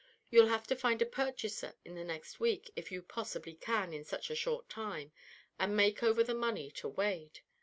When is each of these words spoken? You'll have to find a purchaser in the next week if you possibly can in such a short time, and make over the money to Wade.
You'll 0.31 0.47
have 0.47 0.65
to 0.65 0.75
find 0.75 0.99
a 1.03 1.05
purchaser 1.05 1.75
in 1.85 1.93
the 1.93 2.03
next 2.03 2.39
week 2.39 2.71
if 2.75 2.91
you 2.91 3.03
possibly 3.03 3.53
can 3.53 3.93
in 3.93 4.03
such 4.03 4.31
a 4.31 4.35
short 4.35 4.67
time, 4.67 5.11
and 5.59 5.75
make 5.77 6.01
over 6.01 6.23
the 6.23 6.33
money 6.33 6.71
to 6.71 6.87
Wade. 6.89 7.41